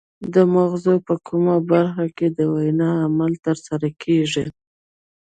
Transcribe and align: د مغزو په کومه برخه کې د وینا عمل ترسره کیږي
د 0.33 0.35
مغزو 0.53 0.95
په 1.07 1.15
کومه 1.27 1.55
برخه 1.71 2.05
کې 2.17 2.27
د 2.37 2.39
وینا 2.53 2.89
عمل 3.05 3.33
ترسره 3.45 3.89
کیږي 4.03 4.45